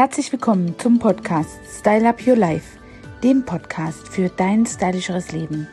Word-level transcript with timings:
Herzlich 0.00 0.32
willkommen 0.32 0.78
zum 0.78 0.98
Podcast 0.98 1.60
Style 1.78 2.08
Up 2.08 2.26
Your 2.26 2.34
Life, 2.34 2.78
dem 3.22 3.44
Podcast 3.44 4.08
für 4.08 4.30
dein 4.30 4.64
stylischeres 4.64 5.32
Leben. 5.32 5.68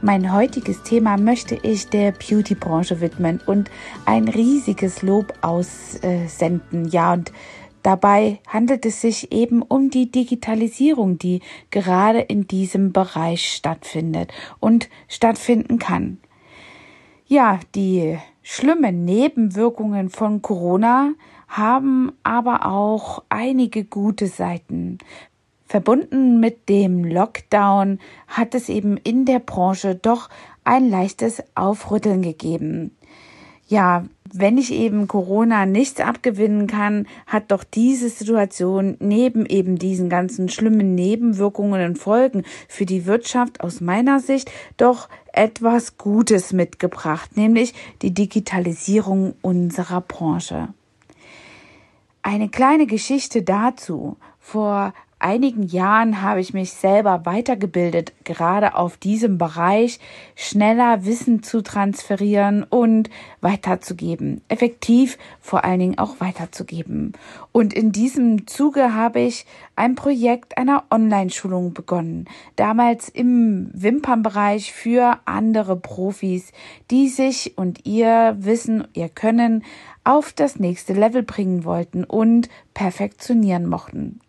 Mein 0.00 0.32
heutiges 0.32 0.84
Thema 0.84 1.16
möchte 1.16 1.56
ich 1.56 1.88
der 1.88 2.12
Beauty-Branche 2.12 3.00
widmen 3.00 3.40
und 3.44 3.68
ein 4.06 4.28
riesiges 4.28 5.02
Lob 5.02 5.34
aussenden. 5.40 6.86
Ja, 6.86 7.14
und 7.14 7.32
dabei 7.82 8.38
handelt 8.46 8.86
es 8.86 9.00
sich 9.00 9.32
eben 9.32 9.60
um 9.62 9.90
die 9.90 10.08
Digitalisierung, 10.08 11.18
die 11.18 11.40
gerade 11.72 12.20
in 12.20 12.46
diesem 12.46 12.92
Bereich 12.92 13.54
stattfindet 13.54 14.32
und 14.60 14.88
stattfinden 15.08 15.80
kann. 15.80 16.18
Ja, 17.26 17.58
die 17.74 18.18
schlimmen 18.42 19.04
Nebenwirkungen 19.04 20.10
von 20.10 20.42
Corona 20.42 21.14
haben 21.52 22.12
aber 22.22 22.66
auch 22.66 23.22
einige 23.28 23.84
gute 23.84 24.26
Seiten. 24.26 24.96
Verbunden 25.66 26.40
mit 26.40 26.68
dem 26.70 27.04
Lockdown 27.04 27.98
hat 28.26 28.54
es 28.54 28.70
eben 28.70 28.96
in 28.96 29.26
der 29.26 29.38
Branche 29.38 29.94
doch 29.94 30.30
ein 30.64 30.88
leichtes 30.88 31.42
Aufrütteln 31.54 32.22
gegeben. 32.22 32.96
Ja, 33.68 34.04
wenn 34.32 34.56
ich 34.56 34.72
eben 34.72 35.08
Corona 35.08 35.66
nichts 35.66 36.00
abgewinnen 36.00 36.66
kann, 36.66 37.06
hat 37.26 37.50
doch 37.50 37.64
diese 37.64 38.08
Situation 38.08 38.96
neben 38.98 39.44
eben 39.44 39.76
diesen 39.78 40.08
ganzen 40.08 40.48
schlimmen 40.48 40.94
Nebenwirkungen 40.94 41.84
und 41.84 41.98
Folgen 41.98 42.44
für 42.66 42.86
die 42.86 43.04
Wirtschaft 43.04 43.60
aus 43.60 43.82
meiner 43.82 44.20
Sicht 44.20 44.50
doch 44.78 45.08
etwas 45.34 45.98
Gutes 45.98 46.54
mitgebracht, 46.54 47.36
nämlich 47.36 47.74
die 48.00 48.12
Digitalisierung 48.12 49.34
unserer 49.42 50.00
Branche. 50.00 50.68
Eine 52.24 52.48
kleine 52.48 52.86
Geschichte 52.86 53.42
dazu. 53.42 54.16
Vor 54.38 54.94
einigen 55.18 55.64
Jahren 55.64 56.22
habe 56.22 56.40
ich 56.40 56.52
mich 56.52 56.72
selber 56.72 57.24
weitergebildet, 57.24 58.12
gerade 58.24 58.76
auf 58.76 58.96
diesem 58.96 59.38
Bereich, 59.38 59.98
schneller 60.36 61.04
Wissen 61.04 61.42
zu 61.42 61.62
transferieren 61.62 62.64
und 62.64 63.10
weiterzugeben, 63.40 64.40
effektiv 64.48 65.18
vor 65.40 65.64
allen 65.64 65.80
Dingen 65.80 65.98
auch 65.98 66.20
weiterzugeben. 66.20 67.12
Und 67.50 67.72
in 67.72 67.92
diesem 67.92 68.46
Zuge 68.46 68.94
habe 68.94 69.20
ich 69.20 69.46
ein 69.74 69.94
Projekt 69.94 70.58
einer 70.58 70.84
Online-Schulung 70.90 71.72
begonnen, 71.72 72.26
damals 72.56 73.08
im 73.08 73.70
Wimpernbereich 73.72 74.72
für 74.72 75.18
andere 75.24 75.76
Profis, 75.76 76.52
die 76.90 77.08
sich 77.08 77.56
und 77.56 77.84
ihr 77.86 78.36
Wissen, 78.38 78.86
ihr 78.92 79.08
Können 79.08 79.64
auf 80.04 80.32
das 80.32 80.58
nächste 80.58 80.92
Level 80.92 81.22
bringen 81.22 81.64
wollten 81.64 82.04
und 82.04 82.48
perfektionieren 82.74 83.68
mochten. 83.68 84.20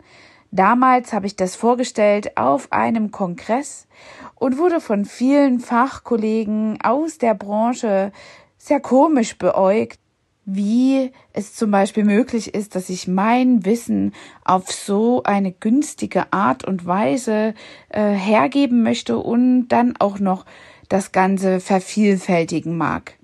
Damals 0.52 1.14
habe 1.14 1.26
ich 1.26 1.36
das 1.36 1.56
vorgestellt 1.56 2.38
auf 2.38 2.72
einem 2.72 3.10
Kongress 3.10 3.88
und 4.36 4.60
wurde 4.60 4.82
von 4.82 5.04
vielen 5.04 5.60
Fachkollegen 5.60 6.78
aus 6.84 7.18
der 7.18 7.34
Branche 7.34 8.12
sehr 8.60 8.80
komisch 8.80 9.38
beäugt, 9.40 10.00
wie 10.46 11.12
es 11.32 11.56
zum 11.56 11.72
Beispiel 11.72 12.04
möglich 12.04 12.54
ist, 12.54 12.76
dass 12.76 12.90
ich 12.90 13.08
mein 13.08 13.66
Wissen 13.66 14.14
auf 14.44 14.72
so 14.72 15.24
eine 15.24 15.52
günstige 15.52 16.32
Art 16.32 16.66
und 16.66 16.86
Weise 16.86 17.56
äh, 17.90 18.12
hergeben 18.12 18.84
möchte 18.84 19.18
und 19.18 19.70
dann 19.70 19.96
auch 20.00 20.20
noch 20.20 20.46
das 20.90 21.12
Ganze 21.12 21.60
vervielfältigen 21.62 22.78
mag. 22.78 23.18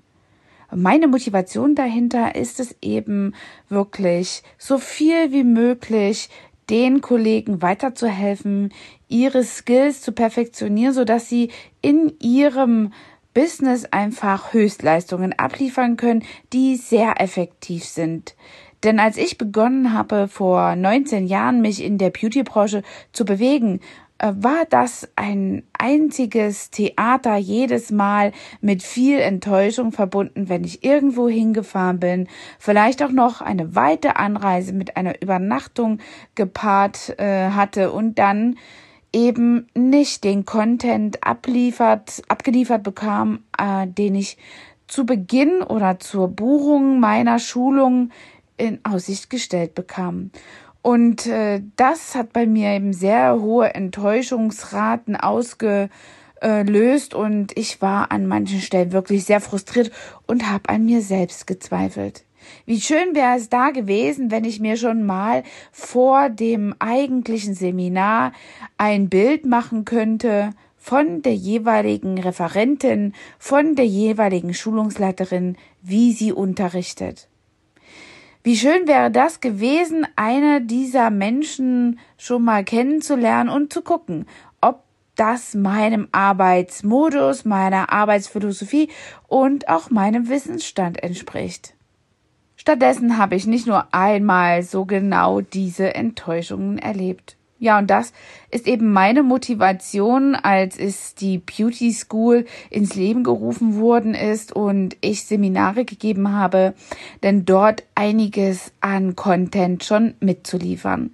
Meine 0.74 1.08
Motivation 1.08 1.74
dahinter 1.74 2.34
ist 2.36 2.60
es 2.60 2.76
eben 2.80 3.34
wirklich 3.68 4.42
so 4.58 4.78
viel 4.78 5.32
wie 5.32 5.44
möglich 5.44 6.28
den 6.68 7.00
Kollegen 7.00 7.60
weiterzuhelfen, 7.62 8.72
ihre 9.08 9.42
Skills 9.42 10.00
zu 10.02 10.12
perfektionieren, 10.12 10.94
so 10.94 11.04
dass 11.04 11.28
sie 11.28 11.50
in 11.82 12.12
ihrem 12.20 12.92
Business 13.34 13.84
einfach 13.86 14.52
Höchstleistungen 14.52 15.36
abliefern 15.36 15.96
können, 15.96 16.24
die 16.52 16.76
sehr 16.76 17.20
effektiv 17.20 17.84
sind. 17.84 18.36
Denn 18.82 18.98
als 18.98 19.16
ich 19.16 19.38
begonnen 19.38 19.92
habe, 19.92 20.26
vor 20.28 20.74
19 20.74 21.26
Jahren 21.26 21.60
mich 21.60 21.82
in 21.82 21.98
der 21.98 22.10
Beauty-Branche 22.10 22.82
zu 23.12 23.24
bewegen, 23.24 23.80
war 24.22 24.66
das 24.68 25.08
ein 25.16 25.62
einziges 25.72 26.70
Theater 26.70 27.36
jedes 27.36 27.90
Mal 27.90 28.32
mit 28.60 28.82
viel 28.82 29.18
Enttäuschung 29.18 29.92
verbunden, 29.92 30.48
wenn 30.48 30.64
ich 30.64 30.84
irgendwo 30.84 31.28
hingefahren 31.28 31.98
bin, 31.98 32.28
vielleicht 32.58 33.02
auch 33.02 33.10
noch 33.10 33.40
eine 33.40 33.74
weite 33.74 34.16
Anreise 34.16 34.72
mit 34.72 34.96
einer 34.96 35.20
Übernachtung 35.22 35.98
gepaart 36.34 37.18
äh, 37.18 37.50
hatte 37.50 37.92
und 37.92 38.18
dann 38.18 38.56
eben 39.12 39.66
nicht 39.74 40.24
den 40.24 40.44
Content 40.44 41.24
abliefert, 41.24 42.22
abgeliefert 42.28 42.82
bekam, 42.82 43.40
äh, 43.58 43.86
den 43.86 44.14
ich 44.14 44.36
zu 44.86 45.06
Beginn 45.06 45.62
oder 45.62 45.98
zur 45.98 46.28
Buchung 46.28 47.00
meiner 47.00 47.38
Schulung 47.38 48.10
in 48.56 48.80
Aussicht 48.84 49.30
gestellt 49.30 49.74
bekam. 49.74 50.30
Und 50.82 51.26
äh, 51.26 51.62
das 51.76 52.14
hat 52.14 52.32
bei 52.32 52.46
mir 52.46 52.70
eben 52.70 52.92
sehr 52.92 53.40
hohe 53.40 53.74
Enttäuschungsraten 53.74 55.16
ausgelöst 55.16 55.90
und 57.14 57.56
ich 57.56 57.82
war 57.82 58.10
an 58.10 58.26
manchen 58.26 58.60
Stellen 58.60 58.92
wirklich 58.92 59.24
sehr 59.24 59.40
frustriert 59.40 59.90
und 60.26 60.50
habe 60.50 60.68
an 60.68 60.86
mir 60.86 61.02
selbst 61.02 61.46
gezweifelt. 61.46 62.24
Wie 62.64 62.80
schön 62.80 63.14
wäre 63.14 63.36
es 63.36 63.50
da 63.50 63.70
gewesen, 63.70 64.30
wenn 64.30 64.44
ich 64.44 64.60
mir 64.60 64.78
schon 64.78 65.04
mal 65.04 65.42
vor 65.72 66.30
dem 66.30 66.74
eigentlichen 66.78 67.54
Seminar 67.54 68.32
ein 68.78 69.10
Bild 69.10 69.44
machen 69.44 69.84
könnte 69.84 70.50
von 70.76 71.20
der 71.20 71.34
jeweiligen 71.34 72.18
Referentin, 72.18 73.12
von 73.38 73.74
der 73.74 73.86
jeweiligen 73.86 74.54
Schulungsleiterin, 74.54 75.56
wie 75.82 76.12
sie 76.12 76.32
unterrichtet. 76.32 77.28
Wie 78.42 78.56
schön 78.56 78.88
wäre 78.88 79.10
das 79.10 79.40
gewesen, 79.40 80.06
eine 80.16 80.62
dieser 80.62 81.10
Menschen 81.10 81.98
schon 82.16 82.42
mal 82.42 82.64
kennenzulernen 82.64 83.50
und 83.50 83.70
zu 83.70 83.82
gucken, 83.82 84.26
ob 84.62 84.82
das 85.14 85.54
meinem 85.54 86.08
Arbeitsmodus, 86.12 87.44
meiner 87.44 87.92
Arbeitsphilosophie 87.92 88.88
und 89.28 89.68
auch 89.68 89.90
meinem 89.90 90.30
Wissensstand 90.30 91.02
entspricht. 91.02 91.74
Stattdessen 92.56 93.18
habe 93.18 93.36
ich 93.36 93.46
nicht 93.46 93.66
nur 93.66 93.92
einmal 93.92 94.62
so 94.62 94.86
genau 94.86 95.42
diese 95.42 95.94
Enttäuschungen 95.94 96.78
erlebt. 96.78 97.36
Ja, 97.60 97.78
und 97.78 97.90
das 97.90 98.14
ist 98.50 98.66
eben 98.66 98.90
meine 98.90 99.22
Motivation, 99.22 100.34
als 100.34 100.78
es 100.78 101.14
die 101.14 101.36
Beauty 101.36 101.92
School 101.92 102.46
ins 102.70 102.94
Leben 102.94 103.22
gerufen 103.22 103.78
worden 103.78 104.14
ist 104.14 104.50
und 104.56 104.96
ich 105.02 105.26
Seminare 105.26 105.84
gegeben 105.84 106.32
habe, 106.32 106.72
denn 107.22 107.44
dort 107.44 107.84
einiges 107.94 108.72
an 108.80 109.14
Content 109.14 109.84
schon 109.84 110.14
mitzuliefern 110.20 111.10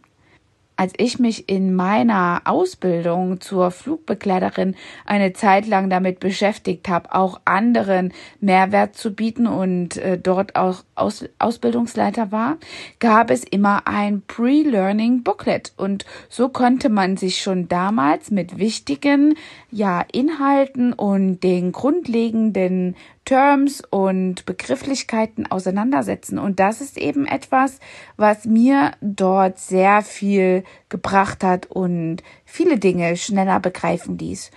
als 0.76 0.92
ich 0.98 1.18
mich 1.18 1.48
in 1.48 1.74
meiner 1.74 2.42
Ausbildung 2.44 3.40
zur 3.40 3.70
Flugbegleiterin 3.70 4.74
eine 5.06 5.32
Zeit 5.32 5.66
lang 5.66 5.88
damit 5.88 6.20
beschäftigt 6.20 6.88
habe, 6.88 7.14
auch 7.14 7.40
anderen 7.44 8.12
Mehrwert 8.40 8.94
zu 8.94 9.14
bieten 9.14 9.46
und 9.46 9.96
äh, 9.96 10.18
dort 10.18 10.56
auch 10.56 10.84
Aus 10.94 11.24
Ausbildungsleiter 11.38 12.30
war, 12.32 12.58
gab 12.98 13.30
es 13.30 13.44
immer 13.44 13.86
ein 13.86 14.22
Pre-Learning 14.26 15.22
Booklet. 15.22 15.72
Und 15.76 16.04
so 16.28 16.48
konnte 16.48 16.88
man 16.88 17.16
sich 17.16 17.40
schon 17.42 17.68
damals 17.68 18.30
mit 18.30 18.58
wichtigen 18.58 19.34
ja 19.70 20.04
Inhalten 20.12 20.92
und 20.92 21.40
den 21.40 21.72
grundlegenden 21.72 22.96
Terms 23.26 23.82
und 23.90 24.46
Begrifflichkeiten 24.46 25.50
auseinandersetzen. 25.50 26.38
Und 26.38 26.58
das 26.60 26.80
ist 26.80 26.96
eben 26.96 27.26
etwas, 27.26 27.80
was 28.16 28.46
mir 28.46 28.92
dort 29.02 29.58
sehr 29.58 30.00
viel 30.00 30.64
gebracht 30.88 31.44
hat 31.44 31.66
und 31.66 32.22
viele 32.46 32.78
Dinge 32.78 33.16
schneller 33.16 33.60
begreifen 33.60 34.16
ließ. 34.16 34.50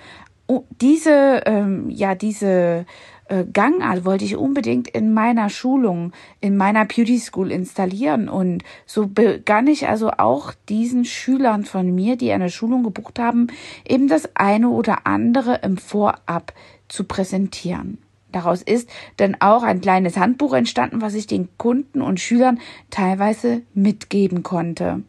diese, 0.81 1.43
ähm, 1.45 1.89
ja, 1.89 2.15
diese 2.15 2.85
äh, 3.27 3.45
Gangart 3.51 4.05
wollte 4.05 4.25
ich 4.25 4.35
unbedingt 4.35 4.87
in 4.87 5.13
meiner 5.13 5.49
Schulung, 5.49 6.11
in 6.39 6.55
meiner 6.55 6.85
Beauty 6.85 7.19
School 7.19 7.51
installieren. 7.51 8.29
Und 8.29 8.63
so 8.85 9.07
begann 9.07 9.67
ich 9.67 9.87
also 9.87 10.11
auch 10.11 10.53
diesen 10.67 11.05
Schülern 11.05 11.65
von 11.65 11.93
mir, 11.93 12.17
die 12.17 12.31
eine 12.31 12.49
Schulung 12.49 12.83
gebucht 12.83 13.19
haben, 13.19 13.47
eben 13.87 14.07
das 14.07 14.35
eine 14.35 14.69
oder 14.69 15.07
andere 15.07 15.59
im 15.63 15.77
Vorab 15.77 16.53
zu 16.87 17.03
präsentieren. 17.03 17.99
Daraus 18.31 18.61
ist 18.61 18.89
dann 19.17 19.37
auch 19.39 19.63
ein 19.63 19.81
kleines 19.81 20.17
Handbuch 20.17 20.53
entstanden, 20.53 21.01
was 21.01 21.15
ich 21.15 21.27
den 21.27 21.49
Kunden 21.57 22.01
und 22.01 22.19
Schülern 22.19 22.59
teilweise 22.89 23.63
mitgeben 23.73 24.43
konnte. 24.43 25.03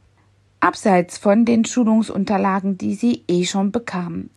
Abseits 0.61 1.19
von 1.19 1.45
den 1.45 1.65
Schulungsunterlagen, 1.65 2.79
die 2.79 2.95
sie 2.95 3.25
eh 3.29 3.45
schon 3.45 3.73
bekamen. 3.73 4.31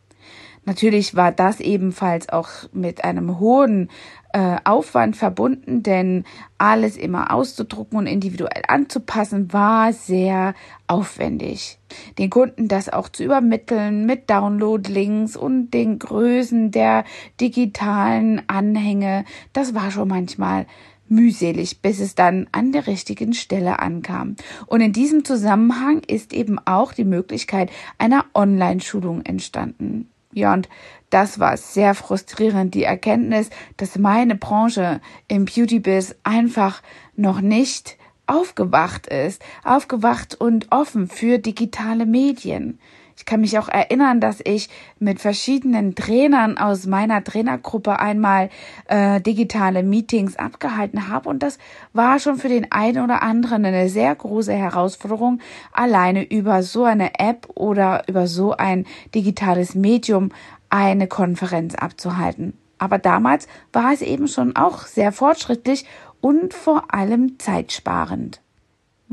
Natürlich 0.65 1.15
war 1.15 1.31
das 1.31 1.59
ebenfalls 1.59 2.30
auch 2.30 2.50
mit 2.71 3.03
einem 3.03 3.39
hohen 3.39 3.89
äh, 4.33 4.57
Aufwand 4.63 5.15
verbunden, 5.15 5.83
denn 5.83 6.25
alles 6.57 6.97
immer 6.97 7.31
auszudrucken 7.31 8.00
und 8.00 8.07
individuell 8.07 8.63
anzupassen 8.68 9.53
war 9.53 9.94
sehr 9.94 10.56
aufwendig. 10.88 11.80
Den 12.18 12.30
Kunden 12.30 12.68
das 12.68 12.89
auch 12.89 13.09
zu 13.09 13.24
übermitteln 13.24 14.06
mit 14.06 14.30
Download-Links 14.30 15.38
und 15.38 15.71
den 15.71 16.00
Größen 16.00 16.71
der 16.71 17.06
digitalen 17.39 18.41
Anhänge, 18.47 19.25
das 19.53 19.75
war 19.75 19.91
schon 19.91 20.07
manchmal 20.07 20.65
mühselig, 21.07 21.81
bis 21.81 22.00
es 22.00 22.15
dann 22.15 22.47
an 22.51 22.71
der 22.71 22.88
richtigen 22.88 23.33
Stelle 23.33 23.79
ankam. 23.79 24.36
Und 24.65 24.81
in 24.81 24.94
diesem 24.94 25.25
Zusammenhang 25.25 26.00
ist 26.00 26.33
eben 26.33 26.57
auch 26.65 26.94
die 26.94 27.06
Möglichkeit 27.06 27.71
einer 27.97 28.25
Online-Schulung 28.33 29.21
entstanden. 29.21 30.09
Ja, 30.33 30.53
und 30.53 30.69
das 31.09 31.39
war 31.39 31.57
sehr 31.57 31.94
frustrierend, 31.94 32.74
die 32.74 32.83
Erkenntnis, 32.83 33.50
dass 33.77 33.97
meine 33.97 34.35
Branche 34.35 35.00
im 35.27 35.45
Beauty-Biz 35.45 36.15
einfach 36.24 36.81
noch 37.15 37.41
nicht 37.41 37.97
aufgewacht 38.25 39.07
ist, 39.07 39.44
aufgewacht 39.63 40.35
und 40.35 40.71
offen 40.71 41.07
für 41.07 41.38
digitale 41.38 42.06
Medien. 42.06 42.80
Ich 43.15 43.25
kann 43.25 43.42
mich 43.42 43.57
auch 43.60 43.69
erinnern, 43.69 44.19
dass 44.19 44.39
ich 44.44 44.69
mit 45.00 45.19
verschiedenen 45.19 45.95
Trainern 45.95 46.57
aus 46.57 46.86
meiner 46.86 47.24
Trainergruppe 47.24 48.00
einmal 48.00 48.50
äh, 48.88 49.21
digitale 49.21 49.83
Meetings 49.83 50.36
abgehalten 50.36 51.07
habe 51.10 51.30
und 51.30 51.44
das 51.44 51.57
war 51.94 52.19
schon 52.19 52.38
für 52.38 52.50
den 52.50 52.71
einen 52.71 53.04
oder 53.04 53.21
anderen 53.21 53.65
eine 53.65 53.89
sehr 53.89 54.13
große 54.15 54.54
Herausforderung, 54.54 55.39
alleine 55.71 56.24
über 56.24 56.63
so 56.63 56.83
eine 56.83 57.19
App 57.19 57.48
oder 57.56 58.04
über 58.07 58.27
so 58.27 58.57
ein 58.57 58.86
digitales 59.13 59.75
Medium 59.75 60.30
eine 60.69 61.07
Konferenz 61.07 61.75
abzuhalten. 61.75 62.57
Aber 62.80 62.98
damals 62.98 63.48
war 63.71 63.94
es 63.94 64.01
eben 64.01 64.27
schon 64.27 64.56
auch 64.56 64.86
sehr 64.88 65.12
fortschrittlich 65.12 65.86
und 66.19 66.54
vor 66.54 66.94
allem 66.94 67.38
zeitsparend. 67.38 68.43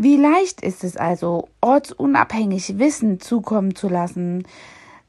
Wie 0.03 0.17
leicht 0.17 0.63
ist 0.63 0.83
es 0.83 0.97
also, 0.97 1.51
ortsunabhängig 1.61 2.79
Wissen 2.79 3.21
zukommen 3.21 3.75
zu 3.75 3.91
lassen? 3.91 4.47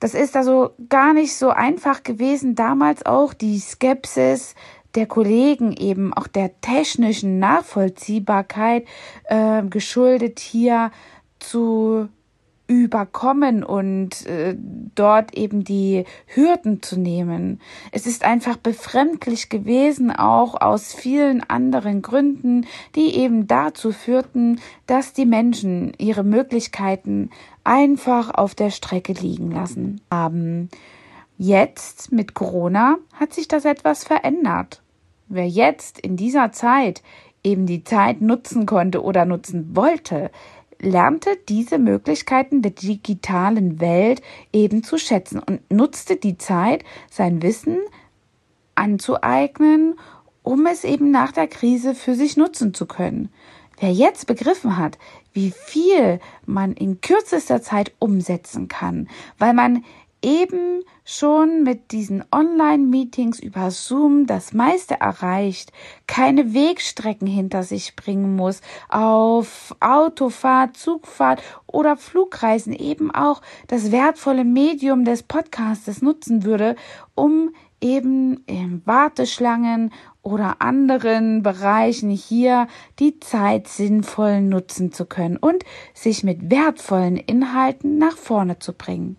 Das 0.01 0.13
ist 0.13 0.35
also 0.35 0.71
gar 0.89 1.13
nicht 1.13 1.33
so 1.33 1.49
einfach 1.49 2.03
gewesen, 2.03 2.55
damals 2.55 3.05
auch 3.05 3.33
die 3.33 3.57
Skepsis 3.57 4.53
der 4.95 5.05
Kollegen 5.05 5.71
eben 5.71 6.13
auch 6.13 6.27
der 6.27 6.59
technischen 6.59 7.39
Nachvollziehbarkeit 7.39 8.85
äh, 9.29 9.63
geschuldet 9.63 10.39
hier 10.41 10.91
zu 11.39 12.09
überkommen 12.71 13.65
und 13.65 14.25
äh, 14.27 14.55
dort 14.95 15.33
eben 15.33 15.65
die 15.65 16.05
Hürden 16.25 16.81
zu 16.81 16.97
nehmen. 16.97 17.59
Es 17.91 18.07
ist 18.07 18.23
einfach 18.23 18.55
befremdlich 18.55 19.49
gewesen, 19.49 20.09
auch 20.09 20.61
aus 20.61 20.93
vielen 20.93 21.43
anderen 21.43 22.01
Gründen, 22.01 22.65
die 22.95 23.13
eben 23.17 23.45
dazu 23.45 23.91
führten, 23.91 24.61
dass 24.87 25.11
die 25.11 25.25
Menschen 25.25 25.91
ihre 25.97 26.23
Möglichkeiten 26.23 27.29
einfach 27.65 28.33
auf 28.33 28.55
der 28.55 28.69
Strecke 28.69 29.11
liegen 29.11 29.51
lassen 29.51 29.99
haben. 30.09 30.69
Jetzt 31.37 32.13
mit 32.13 32.35
Corona 32.35 32.99
hat 33.15 33.33
sich 33.33 33.49
das 33.49 33.65
etwas 33.65 34.05
verändert. 34.05 34.81
Wer 35.27 35.47
jetzt 35.47 35.99
in 35.99 36.15
dieser 36.15 36.53
Zeit 36.53 37.03
eben 37.43 37.65
die 37.65 37.83
Zeit 37.83 38.21
nutzen 38.21 38.65
konnte 38.65 39.03
oder 39.03 39.25
nutzen 39.25 39.75
wollte, 39.75 40.31
lernte 40.81 41.37
diese 41.47 41.77
Möglichkeiten 41.77 42.61
der 42.61 42.71
digitalen 42.71 43.79
Welt 43.79 44.21
eben 44.51 44.83
zu 44.83 44.97
schätzen 44.97 45.39
und 45.39 45.61
nutzte 45.71 46.15
die 46.15 46.37
Zeit, 46.37 46.83
sein 47.09 47.41
Wissen 47.41 47.77
anzueignen, 48.75 49.95
um 50.43 50.65
es 50.65 50.83
eben 50.83 51.11
nach 51.11 51.31
der 51.31 51.47
Krise 51.47 51.93
für 51.93 52.15
sich 52.15 52.35
nutzen 52.35 52.73
zu 52.73 52.87
können. 52.87 53.29
Wer 53.79 53.91
jetzt 53.91 54.27
begriffen 54.27 54.77
hat, 54.77 54.97
wie 55.33 55.51
viel 55.51 56.19
man 56.45 56.73
in 56.73 57.01
kürzester 57.01 57.61
Zeit 57.61 57.93
umsetzen 57.99 58.67
kann, 58.67 59.07
weil 59.37 59.53
man 59.53 59.83
eben 60.21 60.83
schon 61.03 61.63
mit 61.63 61.91
diesen 61.91 62.23
Online-Meetings 62.31 63.39
über 63.39 63.71
Zoom 63.71 64.27
das 64.27 64.53
meiste 64.53 64.99
erreicht, 64.99 65.71
keine 66.07 66.53
Wegstrecken 66.53 67.27
hinter 67.27 67.63
sich 67.63 67.95
bringen 67.95 68.35
muss, 68.35 68.61
auf 68.89 69.75
Autofahrt, 69.79 70.77
Zugfahrt 70.77 71.41
oder 71.67 71.97
Flugreisen 71.97 72.73
eben 72.73 73.11
auch 73.11 73.41
das 73.67 73.91
wertvolle 73.91 74.45
Medium 74.45 75.05
des 75.05 75.23
Podcastes 75.23 76.01
nutzen 76.01 76.43
würde, 76.43 76.75
um 77.15 77.49
eben 77.81 78.43
in 78.45 78.83
Warteschlangen 78.85 79.91
oder 80.21 80.61
anderen 80.61 81.41
Bereichen 81.41 82.11
hier 82.11 82.67
die 82.99 83.19
Zeit 83.19 83.67
sinnvoll 83.67 84.41
nutzen 84.41 84.91
zu 84.91 85.05
können 85.05 85.37
und 85.37 85.63
sich 85.95 86.23
mit 86.23 86.51
wertvollen 86.51 87.17
Inhalten 87.17 87.97
nach 87.97 88.17
vorne 88.17 88.59
zu 88.59 88.73
bringen. 88.73 89.17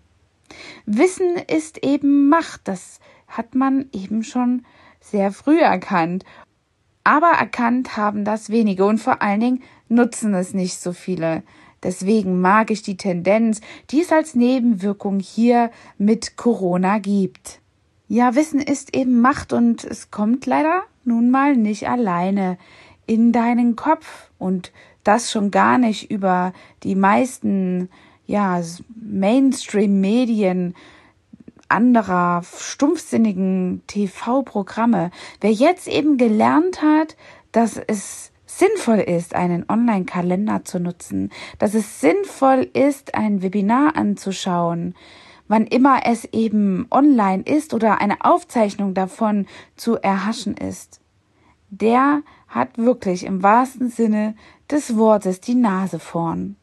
Wissen 0.86 1.36
ist 1.36 1.84
eben 1.84 2.28
Macht, 2.28 2.62
das 2.64 3.00
hat 3.26 3.54
man 3.54 3.86
eben 3.92 4.22
schon 4.22 4.64
sehr 5.00 5.32
früh 5.32 5.60
erkannt. 5.60 6.24
Aber 7.04 7.28
erkannt 7.28 7.96
haben 7.96 8.24
das 8.24 8.50
wenige 8.50 8.84
und 8.84 8.98
vor 8.98 9.22
allen 9.22 9.40
Dingen 9.40 9.62
nutzen 9.88 10.34
es 10.34 10.54
nicht 10.54 10.78
so 10.78 10.92
viele. 10.92 11.42
Deswegen 11.82 12.40
mag 12.40 12.70
ich 12.70 12.82
die 12.82 12.96
Tendenz, 12.96 13.60
die 13.90 14.02
es 14.02 14.12
als 14.12 14.34
Nebenwirkung 14.34 15.18
hier 15.18 15.70
mit 15.98 16.36
Corona 16.36 16.98
gibt. 16.98 17.60
Ja, 18.06 18.34
Wissen 18.34 18.60
ist 18.60 18.94
eben 18.94 19.20
Macht 19.20 19.52
und 19.52 19.84
es 19.84 20.10
kommt 20.10 20.46
leider 20.46 20.82
nun 21.04 21.30
mal 21.30 21.56
nicht 21.56 21.88
alleine 21.88 22.58
in 23.06 23.32
deinen 23.32 23.74
Kopf 23.74 24.30
und 24.38 24.72
das 25.02 25.32
schon 25.32 25.50
gar 25.50 25.78
nicht 25.78 26.10
über 26.10 26.52
die 26.84 26.94
meisten 26.94 27.88
ja, 28.32 28.62
Mainstream-Medien 28.94 30.74
anderer 31.68 32.42
stumpfsinnigen 32.42 33.82
TV-Programme. 33.86 35.10
Wer 35.42 35.52
jetzt 35.52 35.86
eben 35.86 36.16
gelernt 36.16 36.80
hat, 36.80 37.18
dass 37.52 37.76
es 37.76 38.32
sinnvoll 38.46 39.00
ist, 39.00 39.34
einen 39.34 39.68
Online-Kalender 39.68 40.64
zu 40.64 40.80
nutzen, 40.80 41.30
dass 41.58 41.74
es 41.74 42.00
sinnvoll 42.00 42.70
ist, 42.72 43.14
ein 43.14 43.42
Webinar 43.42 43.96
anzuschauen, 43.96 44.94
wann 45.48 45.66
immer 45.66 46.06
es 46.06 46.24
eben 46.32 46.86
online 46.90 47.42
ist 47.42 47.74
oder 47.74 48.00
eine 48.00 48.24
Aufzeichnung 48.24 48.94
davon 48.94 49.46
zu 49.76 49.96
erhaschen 49.96 50.56
ist, 50.56 51.02
der 51.68 52.22
hat 52.48 52.78
wirklich 52.78 53.26
im 53.26 53.42
wahrsten 53.42 53.90
Sinne 53.90 54.36
des 54.70 54.96
Wortes 54.96 55.40
die 55.42 55.54
Nase 55.54 55.98
vorn. 55.98 56.56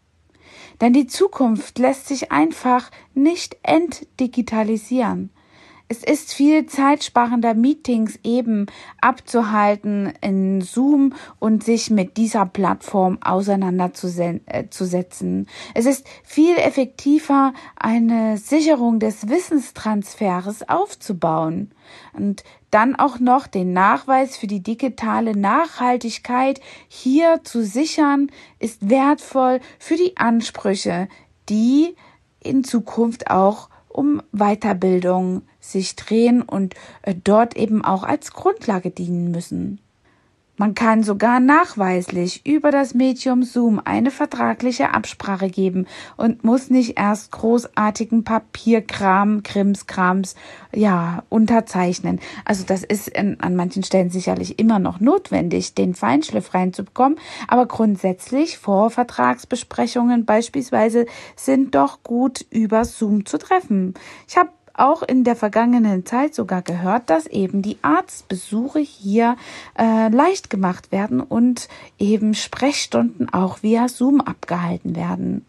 Denn 0.82 0.94
die 0.94 1.08
Zukunft 1.08 1.80
lässt 1.80 2.08
sich 2.08 2.32
einfach 2.32 2.92
nicht 3.14 3.58
entdigitalisieren. 3.64 5.32
Es 5.92 6.04
ist 6.04 6.36
viel 6.36 6.68
zeitsparender, 6.68 7.56
Meetings 7.56 8.20
eben 8.24 8.68
abzuhalten 9.02 10.14
in 10.22 10.62
Zoom 10.62 11.16
und 11.40 11.64
sich 11.64 11.90
mit 11.90 12.16
dieser 12.16 12.46
Plattform 12.46 13.18
auseinanderzusetzen. 13.24 15.48
Es 15.74 15.88
ist 15.88 16.06
viel 16.24 16.56
effektiver, 16.58 17.54
eine 17.76 18.38
Sicherung 18.38 19.00
des 19.00 19.30
Wissenstransfers 19.30 20.70
aufzubauen 20.70 21.72
und 22.14 22.44
dann 22.72 22.96
auch 22.96 23.20
noch 23.20 23.48
den 23.48 23.74
Nachweis 23.74 24.38
für 24.38 24.48
die 24.48 24.62
digitale 24.62 25.38
Nachhaltigkeit 25.38 26.62
hier 26.88 27.42
zu 27.44 27.64
sichern, 27.64 28.32
ist 28.60 28.90
wertvoll 28.90 29.60
für 29.80 29.96
die 29.96 30.18
Ansprüche, 30.18 31.08
die 31.50 31.96
in 32.42 32.64
Zukunft 32.64 33.30
auch 33.30 33.70
um 33.88 34.22
Weiterbildung 34.32 35.42
sich 35.60 35.96
drehen 35.96 36.42
und 36.42 36.76
äh, 37.02 37.16
dort 37.16 37.58
eben 37.58 37.84
auch 37.84 38.04
als 38.04 38.32
Grundlage 38.32 38.92
dienen 38.92 39.32
müssen. 39.32 39.80
Man 40.60 40.76
kann 40.76 41.04
sogar 41.04 41.40
nachweislich 41.40 42.46
über 42.46 42.70
das 42.70 42.94
Medium 42.94 43.44
Zoom 43.44 43.80
eine 43.82 44.12
vertragliche 44.12 44.94
Absprache 44.94 45.50
geben 45.50 45.88
und 46.18 46.44
muss 46.44 46.70
nicht 46.70 47.00
erst 47.00 47.32
großartigen 47.32 48.26
Papierkram, 48.26 49.42
Krimskrams, 49.42 50.36
ja, 50.76 51.24
unterzeichnen. 51.30 52.20
Also 52.44 52.66
das 52.68 52.84
ist 52.84 53.08
in, 53.08 53.40
an 53.40 53.56
manchen 53.56 53.84
Stellen 53.84 54.10
sicherlich 54.10 54.60
immer 54.60 54.80
noch 54.80 55.00
notwendig, 55.00 55.76
den 55.76 55.96
Feinschliff 55.96 56.54
reinzubekommen. 56.54 57.18
Aber 57.48 57.66
grundsätzlich 57.66 58.58
Vorvertragsbesprechungen 58.58 60.26
beispielsweise 60.26 61.06
sind 61.38 61.74
doch 61.74 62.04
gut 62.04 62.46
über 62.50 62.84
Zoom 62.84 63.26
zu 63.26 63.38
treffen. 63.38 63.94
Ich 64.28 64.36
habe 64.36 64.50
auch 64.80 65.02
in 65.02 65.24
der 65.24 65.36
vergangenen 65.36 66.06
Zeit 66.06 66.34
sogar 66.34 66.62
gehört, 66.62 67.10
dass 67.10 67.28
eben 67.28 67.62
die 67.62 67.78
Arztbesuche 67.82 68.80
hier 68.80 69.36
äh, 69.78 70.10
leicht 70.10 70.50
gemacht 70.50 70.92
werden 70.92 71.22
und 71.22 71.68
eben 71.98 72.34
Sprechstunden 72.34 73.30
auch 73.32 73.64
via 73.64 73.88
Zoom 73.88 74.22
abgehalten 74.22 74.96
werden. 74.96 75.46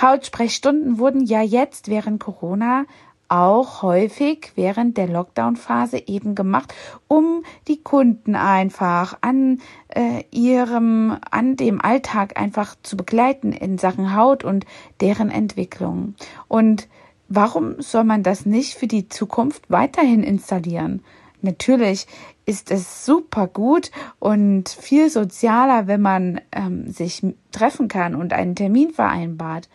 Hautsprechstunden 0.00 0.98
wurden 0.98 1.24
ja 1.24 1.42
jetzt 1.42 1.88
während 1.88 2.20
Corona 2.20 2.84
auch 3.32 3.80
häufig 3.80 4.52
während 4.56 4.98
der 4.98 5.08
Lockdown-Phase 5.08 6.06
eben 6.06 6.34
gemacht, 6.34 6.74
um 7.08 7.44
die 7.66 7.82
Kunden 7.82 8.36
einfach 8.36 9.16
an 9.22 9.62
äh, 9.88 10.24
ihrem, 10.30 11.16
an 11.30 11.56
dem 11.56 11.80
Alltag 11.80 12.38
einfach 12.38 12.74
zu 12.82 12.94
begleiten 12.94 13.52
in 13.52 13.78
Sachen 13.78 14.14
Haut 14.14 14.44
und 14.44 14.66
deren 15.00 15.30
Entwicklung. 15.30 16.14
Und 16.46 16.88
warum 17.34 17.80
soll 17.80 18.04
man 18.04 18.22
das 18.22 18.46
nicht 18.46 18.74
für 18.74 18.86
die 18.86 19.08
Zukunft 19.08 19.70
weiterhin 19.70 20.22
installieren? 20.22 21.02
Natürlich 21.40 22.06
ist 22.46 22.70
es 22.70 23.04
super 23.04 23.48
gut 23.48 23.90
und 24.20 24.68
viel 24.68 25.10
sozialer, 25.10 25.86
wenn 25.88 26.00
man 26.00 26.40
ähm, 26.52 26.88
sich 26.88 27.22
treffen 27.50 27.88
kann 27.88 28.14
und 28.14 28.32
einen 28.32 28.54
Termin 28.54 28.90
vereinbart. 28.90 29.68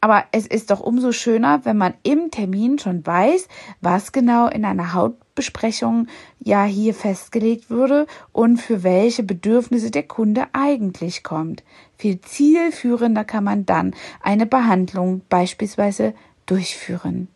Aber 0.00 0.24
es 0.32 0.46
ist 0.46 0.70
doch 0.70 0.80
umso 0.80 1.12
schöner, 1.12 1.64
wenn 1.64 1.78
man 1.78 1.94
im 2.02 2.30
Termin 2.30 2.78
schon 2.78 3.04
weiß, 3.04 3.48
was 3.80 4.12
genau 4.12 4.46
in 4.46 4.64
einer 4.64 4.92
Hautbesprechung 4.92 6.06
ja 6.38 6.64
hier 6.64 6.94
festgelegt 6.94 7.70
würde 7.70 8.06
und 8.32 8.58
für 8.58 8.82
welche 8.82 9.22
Bedürfnisse 9.22 9.90
der 9.90 10.04
Kunde 10.04 10.46
eigentlich 10.52 11.22
kommt. 11.22 11.64
Viel 11.96 12.20
zielführender 12.20 13.24
kann 13.24 13.44
man 13.44 13.64
dann 13.64 13.94
eine 14.22 14.46
Behandlung 14.46 15.22
beispielsweise 15.28 16.14
durchführen. 16.46 17.28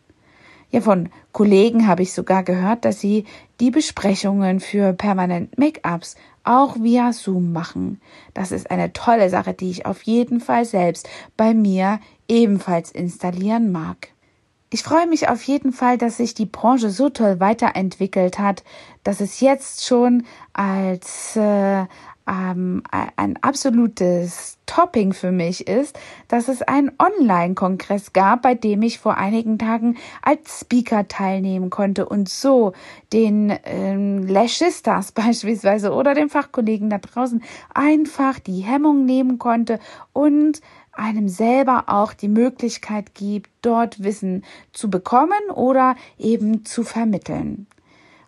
Ja, 0.71 0.79
von 0.79 1.09
Kollegen 1.33 1.85
habe 1.87 2.01
ich 2.01 2.13
sogar 2.13 2.43
gehört, 2.43 2.85
dass 2.85 3.01
sie 3.01 3.25
die 3.59 3.71
Besprechungen 3.71 4.61
für 4.61 4.93
permanent 4.93 5.57
Make-ups 5.57 6.15
auch 6.43 6.77
via 6.79 7.11
Zoom 7.11 7.51
machen. 7.51 7.99
Das 8.33 8.51
ist 8.51 8.71
eine 8.71 8.93
tolle 8.93 9.29
Sache, 9.29 9.53
die 9.53 9.69
ich 9.69 9.85
auf 9.85 10.01
jeden 10.03 10.39
Fall 10.39 10.63
selbst 10.65 11.09
bei 11.35 11.53
mir 11.53 11.99
ebenfalls 12.27 12.89
installieren 12.91 13.71
mag. 13.71 14.09
Ich 14.73 14.83
freue 14.83 15.05
mich 15.05 15.27
auf 15.27 15.43
jeden 15.43 15.73
Fall, 15.73 15.97
dass 15.97 16.15
sich 16.15 16.33
die 16.33 16.45
Branche 16.45 16.91
so 16.91 17.09
toll 17.09 17.41
weiterentwickelt 17.41 18.39
hat, 18.39 18.63
dass 19.03 19.19
es 19.19 19.41
jetzt 19.41 19.85
schon 19.85 20.23
als 20.53 21.35
äh, 21.35 21.85
ähm, 22.25 22.81
ein 23.17 23.37
absolutes 23.41 24.57
Topping 24.65 25.11
für 25.11 25.33
mich 25.33 25.67
ist, 25.67 25.99
dass 26.29 26.47
es 26.47 26.61
einen 26.61 26.93
Online-Kongress 26.97 28.13
gab, 28.13 28.43
bei 28.43 28.55
dem 28.55 28.81
ich 28.83 28.99
vor 28.99 29.17
einigen 29.17 29.59
Tagen 29.59 29.97
als 30.21 30.61
Speaker 30.61 31.09
teilnehmen 31.09 31.69
konnte 31.69 32.05
und 32.05 32.29
so 32.29 32.71
den 33.11 33.53
ähm, 33.65 34.25
Lashistas 34.25 35.11
beispielsweise 35.11 35.91
oder 35.91 36.13
den 36.13 36.29
Fachkollegen 36.29 36.89
da 36.89 36.99
draußen 36.99 37.43
einfach 37.73 38.39
die 38.39 38.61
Hemmung 38.61 39.03
nehmen 39.03 39.37
konnte 39.37 39.79
und 40.13 40.61
einem 40.91 41.29
selber 41.29 41.85
auch 41.87 42.13
die 42.13 42.27
Möglichkeit 42.27 43.15
gibt, 43.15 43.49
dort 43.61 44.03
Wissen 44.03 44.43
zu 44.73 44.89
bekommen 44.89 45.49
oder 45.53 45.95
eben 46.17 46.65
zu 46.65 46.83
vermitteln. 46.83 47.67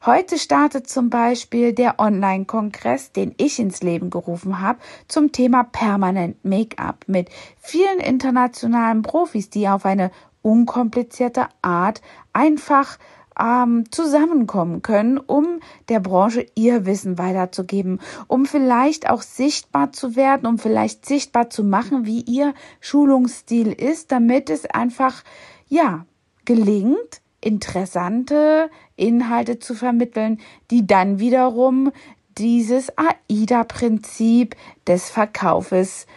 Heute 0.06 0.38
startet 0.38 0.90
zum 0.90 1.10
Beispiel 1.10 1.72
der 1.72 1.98
Online-Kongress, 1.98 3.14
den 3.14 3.34
ich 3.38 3.58
ins 3.60 3.82
Leben 3.82 4.10
gerufen 4.10 4.60
habe, 4.60 4.80
zum 5.08 5.32
Thema 5.32 5.64
Permanent 5.64 6.44
Make-up 6.44 7.06
mit 7.08 7.30
vielen 7.58 8.00
internationalen 8.00 9.02
Profis, 9.02 9.50
die 9.50 9.70
auf 9.70 9.86
eine 9.86 10.12
unkomplizierte 10.42 11.48
Art 11.62 12.02
einfach 12.34 13.00
ähm, 13.40 13.86
zusammenkommen 13.92 14.82
können, 14.82 15.18
um 15.18 15.60
der 15.90 16.00
Branche 16.00 16.46
ihr 16.56 16.86
Wissen 16.86 17.18
weiterzugeben, 17.18 18.00
um 18.28 18.46
vielleicht 18.46 19.10
auch 19.10 19.22
sichtbar 19.22 19.92
zu 19.92 20.16
werden, 20.16 20.46
um 20.48 20.58
vielleicht 20.58 21.06
sichtbar 21.06 21.50
zu 21.50 21.64
machen, 21.64 22.06
wie 22.06 22.22
ihr 22.22 22.54
Schulungsstil 22.80 23.72
ist, 23.72 24.12
damit 24.12 24.50
es 24.50 24.66
einfach, 24.66 25.24
ja, 25.68 26.06
gelingt, 26.46 27.22
interessante 27.42 28.70
Inhalte 28.96 29.60
zu 29.60 29.76
vermitteln, 29.76 30.40
die 30.72 30.88
dann 30.88 31.20
wiederum 31.20 31.92
dieses 32.38 32.92
AIDA-Prinzip 32.98 34.56
des 34.88 35.10
Verkaufes 35.10 36.08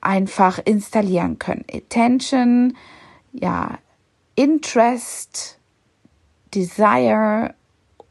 einfach 0.00 0.58
installieren 0.64 1.38
können. 1.38 1.64
Attention, 1.72 2.76
ja, 3.32 3.78
Interest, 4.34 5.58
Desire 6.54 7.54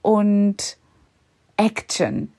und 0.01 0.77
Action. 1.57 2.33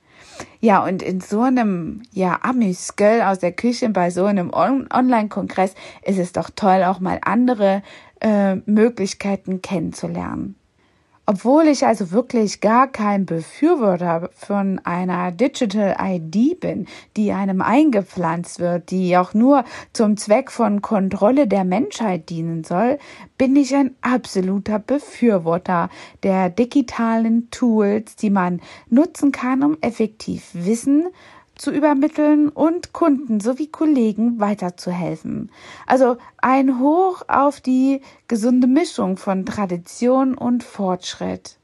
Ja, 0.59 0.83
und 0.83 1.01
in 1.01 1.21
so 1.21 1.41
einem, 1.41 2.03
ja, 2.11 2.39
Amüsgöl 2.41 3.21
aus 3.21 3.39
der 3.39 3.51
Küche 3.51 3.89
bei 3.89 4.09
so 4.09 4.25
einem 4.25 4.51
On 4.53 4.87
Online-Kongress 4.91 5.75
ist 6.03 6.17
es 6.17 6.31
doch 6.31 6.49
toll, 6.49 6.83
auch 6.83 6.99
mal 6.99 7.19
andere 7.21 7.83
äh, 8.21 8.55
Möglichkeiten 8.65 9.61
kennenzulernen. 9.61 10.55
Obwohl 11.25 11.67
ich 11.69 11.85
also 11.85 12.11
wirklich 12.11 12.59
gar 12.59 12.89
kein 12.89 13.25
Befürworter 13.25 14.29
von 14.33 14.79
einer 14.79 15.31
Digital 15.31 15.95
ID 15.97 16.59
bin, 16.59 16.85
die 17.15 17.31
einem 17.31 17.61
eingepflanzt 17.61 18.59
wird, 18.59 18.91
die 18.91 19.15
auch 19.17 19.33
nur 19.33 19.63
zum 19.93 20.17
Zweck 20.17 20.51
von 20.51 20.81
Kontrolle 20.81 21.47
der 21.47 21.63
Menschheit 21.63 22.29
dienen 22.29 22.65
soll, 22.65 22.99
bin 23.37 23.55
ich 23.55 23.73
ein 23.73 23.95
absoluter 24.01 24.79
Befürworter 24.79 25.89
der 26.23 26.49
digitalen 26.49 27.49
Tools, 27.51 28.17
die 28.17 28.29
man 28.29 28.59
nutzen 28.89 29.31
kann, 29.31 29.63
um 29.63 29.77
effektiv 29.79 30.49
Wissen 30.51 31.07
zu 31.55 31.71
übermitteln 31.71 32.49
und 32.49 32.93
Kunden 32.93 33.39
sowie 33.39 33.67
Kollegen 33.67 34.39
weiterzuhelfen. 34.39 35.51
Also 35.85 36.17
ein 36.37 36.79
Hoch 36.79 37.23
auf 37.27 37.61
die 37.61 38.01
gesunde 38.27 38.67
Mischung 38.67 39.17
von 39.17 39.45
Tradition 39.45 40.35
und 40.35 40.63
Fortschritt. 40.63 41.57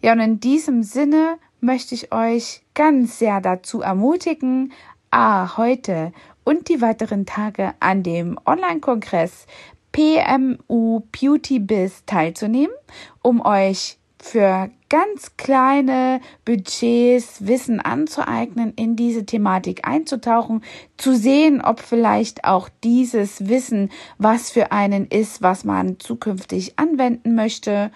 Ja, 0.00 0.12
und 0.12 0.20
in 0.20 0.40
diesem 0.40 0.82
Sinne 0.82 1.38
möchte 1.60 1.94
ich 1.94 2.12
euch 2.12 2.62
ganz 2.74 3.18
sehr 3.18 3.40
dazu 3.40 3.80
ermutigen, 3.80 4.72
A, 5.10 5.56
heute 5.56 6.12
und 6.44 6.68
die 6.68 6.80
weiteren 6.80 7.26
Tage 7.26 7.74
an 7.80 8.02
dem 8.02 8.38
Online-Kongress 8.44 9.46
PMU 9.92 11.00
Beauty 11.12 11.58
Biz 11.58 12.04
teilzunehmen, 12.06 12.74
um 13.22 13.44
euch 13.44 13.97
für 14.20 14.70
ganz 14.88 15.36
kleine 15.36 16.20
Budgets 16.44 17.46
Wissen 17.46 17.80
anzueignen, 17.80 18.72
in 18.74 18.96
diese 18.96 19.24
Thematik 19.24 19.86
einzutauchen, 19.86 20.62
zu 20.96 21.14
sehen, 21.14 21.60
ob 21.60 21.80
vielleicht 21.80 22.44
auch 22.44 22.68
dieses 22.82 23.48
Wissen 23.48 23.90
was 24.18 24.50
für 24.50 24.72
einen 24.72 25.06
ist, 25.06 25.42
was 25.42 25.64
man 25.64 26.00
zukünftig 26.00 26.78
anwenden 26.78 27.34
möchte 27.34 27.90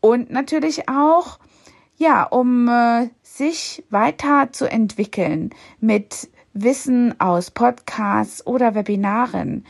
und 0.00 0.30
natürlich 0.30 0.88
auch, 0.88 1.38
ja, 1.96 2.22
um 2.24 2.68
äh, 2.68 3.08
sich 3.22 3.84
weiter 3.90 4.50
zu 4.52 4.70
entwickeln 4.70 5.50
mit 5.80 6.28
Wissen 6.52 7.20
aus 7.20 7.50
Podcasts 7.50 8.46
oder 8.46 8.74
Webinaren. 8.74 9.64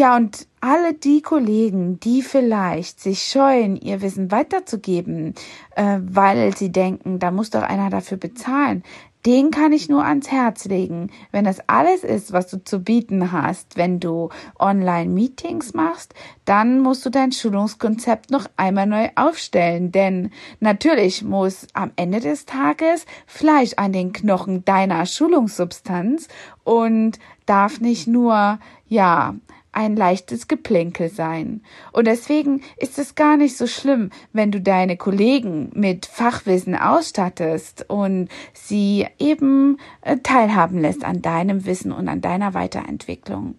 Ja, 0.00 0.16
und 0.16 0.46
alle 0.62 0.94
die 0.94 1.20
Kollegen, 1.20 2.00
die 2.00 2.22
vielleicht 2.22 3.00
sich 3.00 3.22
scheuen, 3.22 3.76
ihr 3.76 4.00
Wissen 4.00 4.30
weiterzugeben, 4.30 5.34
äh, 5.76 5.98
weil 6.00 6.56
sie 6.56 6.72
denken, 6.72 7.18
da 7.18 7.30
muss 7.30 7.50
doch 7.50 7.60
einer 7.60 7.90
dafür 7.90 8.16
bezahlen, 8.16 8.82
den 9.26 9.50
kann 9.50 9.74
ich 9.74 9.90
nur 9.90 10.02
ans 10.02 10.30
Herz 10.30 10.64
legen. 10.64 11.10
Wenn 11.32 11.44
das 11.44 11.60
alles 11.66 12.02
ist, 12.02 12.32
was 12.32 12.46
du 12.46 12.64
zu 12.64 12.78
bieten 12.78 13.30
hast, 13.30 13.76
wenn 13.76 14.00
du 14.00 14.30
Online-Meetings 14.58 15.74
machst, 15.74 16.14
dann 16.46 16.80
musst 16.80 17.04
du 17.04 17.10
dein 17.10 17.32
Schulungskonzept 17.32 18.30
noch 18.30 18.46
einmal 18.56 18.86
neu 18.86 19.10
aufstellen. 19.16 19.92
Denn 19.92 20.30
natürlich 20.60 21.22
muss 21.22 21.66
am 21.74 21.90
Ende 21.96 22.20
des 22.20 22.46
Tages 22.46 23.04
Fleisch 23.26 23.72
an 23.76 23.92
den 23.92 24.14
Knochen 24.14 24.64
deiner 24.64 25.04
Schulungssubstanz 25.04 26.28
und 26.64 27.18
darf 27.44 27.82
nicht 27.82 28.06
nur, 28.06 28.58
ja, 28.88 29.34
ein 29.72 29.96
leichtes 29.96 30.48
Geplänkel 30.48 31.08
sein. 31.10 31.62
Und 31.92 32.06
deswegen 32.06 32.62
ist 32.76 32.98
es 32.98 33.14
gar 33.14 33.36
nicht 33.36 33.56
so 33.56 33.66
schlimm, 33.66 34.10
wenn 34.32 34.50
du 34.50 34.60
deine 34.60 34.96
Kollegen 34.96 35.70
mit 35.74 36.06
Fachwissen 36.06 36.74
ausstattest 36.74 37.88
und 37.88 38.28
sie 38.52 39.06
eben 39.18 39.78
äh, 40.02 40.16
teilhaben 40.18 40.78
lässt 40.78 41.04
an 41.04 41.22
deinem 41.22 41.66
Wissen 41.66 41.92
und 41.92 42.08
an 42.08 42.20
deiner 42.20 42.54
Weiterentwicklung. 42.54 43.54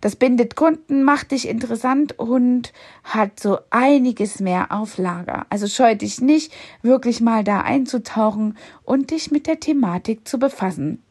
Das 0.00 0.16
bindet 0.16 0.56
Kunden, 0.56 1.02
macht 1.02 1.32
dich 1.32 1.48
interessant 1.48 2.18
und 2.18 2.72
hat 3.02 3.40
so 3.40 3.58
einiges 3.70 4.40
mehr 4.40 4.70
auf 4.70 4.98
Lager. 4.98 5.46
Also 5.50 5.66
scheu 5.66 5.94
dich 5.96 6.20
nicht, 6.20 6.52
wirklich 6.82 7.20
mal 7.20 7.42
da 7.42 7.60
einzutauchen 7.60 8.56
und 8.84 9.10
dich 9.10 9.30
mit 9.30 9.46
der 9.46 9.60
Thematik 9.60 10.28
zu 10.28 10.38
befassen. 10.38 11.02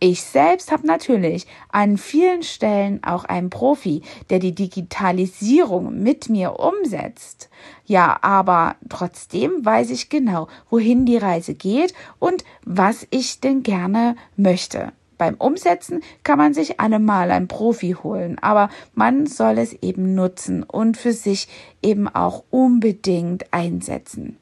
Ich 0.00 0.22
selbst 0.22 0.72
habe 0.72 0.86
natürlich 0.86 1.46
an 1.70 1.96
vielen 1.96 2.42
Stellen 2.42 3.02
auch 3.04 3.24
einen 3.24 3.50
Profi, 3.50 4.02
der 4.30 4.38
die 4.38 4.54
Digitalisierung 4.54 6.02
mit 6.02 6.28
mir 6.28 6.58
umsetzt. 6.58 7.48
Ja, 7.84 8.18
aber 8.22 8.76
trotzdem 8.88 9.64
weiß 9.64 9.90
ich 9.90 10.08
genau, 10.08 10.48
wohin 10.70 11.06
die 11.06 11.18
Reise 11.18 11.54
geht 11.54 11.94
und 12.18 12.44
was 12.64 13.06
ich 13.10 13.40
denn 13.40 13.62
gerne 13.62 14.16
möchte. 14.36 14.92
Beim 15.18 15.36
Umsetzen 15.36 16.00
kann 16.24 16.36
man 16.36 16.52
sich 16.52 16.80
allemal 16.80 17.30
ein 17.30 17.46
Profi 17.46 17.94
holen, 18.02 18.38
aber 18.40 18.70
man 18.94 19.26
soll 19.26 19.58
es 19.58 19.72
eben 19.74 20.16
nutzen 20.16 20.64
und 20.64 20.96
für 20.96 21.12
sich 21.12 21.46
eben 21.80 22.08
auch 22.08 22.42
unbedingt 22.50 23.52
einsetzen. 23.52 24.36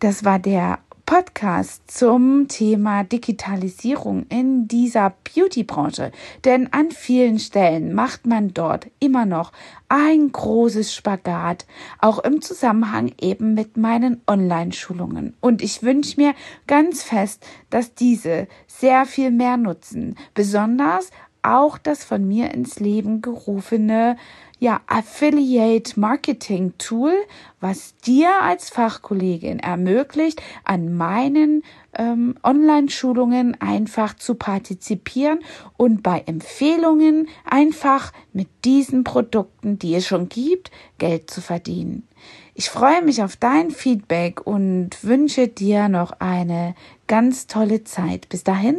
Das 0.00 0.24
war 0.24 0.40
der 0.40 0.80
Podcast 1.12 1.90
zum 1.90 2.48
Thema 2.48 3.04
Digitalisierung 3.04 4.24
in 4.30 4.66
dieser 4.66 5.12
Beauty-Branche. 5.34 6.10
Denn 6.46 6.72
an 6.72 6.90
vielen 6.90 7.38
Stellen 7.38 7.92
macht 7.92 8.26
man 8.26 8.54
dort 8.54 8.86
immer 8.98 9.26
noch 9.26 9.52
ein 9.90 10.32
großes 10.32 10.94
Spagat, 10.94 11.66
auch 11.98 12.18
im 12.20 12.40
Zusammenhang 12.40 13.12
eben 13.20 13.52
mit 13.52 13.76
meinen 13.76 14.22
Online-Schulungen. 14.26 15.36
Und 15.42 15.60
ich 15.60 15.82
wünsche 15.82 16.18
mir 16.18 16.32
ganz 16.66 17.02
fest, 17.02 17.44
dass 17.68 17.94
diese 17.94 18.48
sehr 18.66 19.04
viel 19.04 19.30
mehr 19.30 19.58
nutzen, 19.58 20.16
besonders 20.32 21.10
auch 21.42 21.78
das 21.78 22.04
von 22.04 22.26
mir 22.26 22.52
ins 22.52 22.80
Leben 22.80 23.22
gerufene 23.22 24.16
ja, 24.62 24.80
Affiliate 24.86 25.98
Marketing 25.98 26.74
Tool, 26.78 27.12
was 27.60 27.96
dir 27.96 28.42
als 28.42 28.70
Fachkollegin 28.70 29.58
ermöglicht, 29.58 30.40
an 30.62 30.94
meinen 30.94 31.64
ähm, 31.98 32.36
Online-Schulungen 32.44 33.60
einfach 33.60 34.14
zu 34.14 34.36
partizipieren 34.36 35.40
und 35.76 36.04
bei 36.04 36.22
Empfehlungen 36.26 37.26
einfach 37.44 38.12
mit 38.32 38.46
diesen 38.64 39.02
Produkten, 39.02 39.80
die 39.80 39.96
es 39.96 40.06
schon 40.06 40.28
gibt, 40.28 40.70
Geld 40.98 41.28
zu 41.28 41.40
verdienen. 41.40 42.06
Ich 42.54 42.70
freue 42.70 43.02
mich 43.02 43.24
auf 43.24 43.34
dein 43.34 43.72
Feedback 43.72 44.46
und 44.46 44.90
wünsche 45.02 45.48
dir 45.48 45.88
noch 45.88 46.12
eine 46.20 46.76
ganz 47.08 47.48
tolle 47.48 47.82
Zeit. 47.82 48.28
Bis 48.28 48.44
dahin, 48.44 48.78